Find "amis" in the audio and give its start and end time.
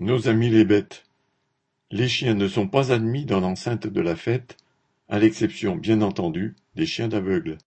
0.28-0.48